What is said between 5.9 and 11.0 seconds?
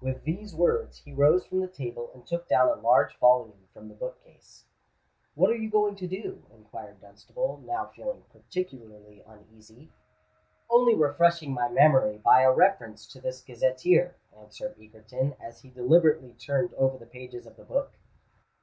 to do?" inquired Dunstable, now feeling particularly uneasy. "Only